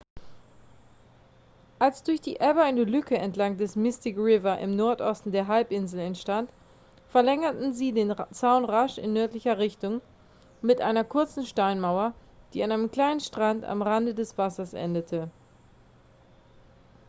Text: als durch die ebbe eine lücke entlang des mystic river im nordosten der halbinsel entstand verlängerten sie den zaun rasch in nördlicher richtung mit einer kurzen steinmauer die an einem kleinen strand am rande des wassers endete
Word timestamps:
als 1.77 2.01
durch 2.01 2.19
die 2.21 2.37
ebbe 2.39 2.63
eine 2.63 2.85
lücke 2.85 3.15
entlang 3.19 3.57
des 3.59 3.75
mystic 3.75 4.17
river 4.17 4.57
im 4.57 4.75
nordosten 4.75 5.31
der 5.31 5.45
halbinsel 5.45 5.99
entstand 5.99 6.51
verlängerten 7.09 7.71
sie 7.75 7.91
den 7.93 8.15
zaun 8.31 8.65
rasch 8.65 8.97
in 8.97 9.13
nördlicher 9.13 9.59
richtung 9.59 10.01
mit 10.63 10.81
einer 10.81 11.03
kurzen 11.03 11.45
steinmauer 11.45 12.15
die 12.55 12.63
an 12.63 12.71
einem 12.71 12.89
kleinen 12.89 13.19
strand 13.19 13.63
am 13.63 13.83
rande 13.83 14.15
des 14.15 14.39
wassers 14.39 14.73
endete 14.73 15.29